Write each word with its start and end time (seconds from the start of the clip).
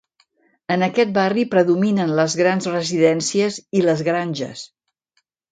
En 0.75 0.85
aquest 0.85 1.11
barri 1.17 1.43
predominen 1.51 2.15
les 2.21 2.37
grans 2.41 2.71
residències 2.71 3.61
i 3.81 3.85
les 3.89 4.05
granges. 4.09 4.65